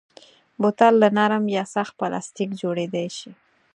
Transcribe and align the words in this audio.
بوتل 0.61 0.93
له 1.01 1.09
نرم 1.17 1.43
یا 1.57 1.63
سخت 1.75 1.93
پلاستیک 1.99 2.49
جوړېدای 2.61 3.07
شي. 3.17 3.31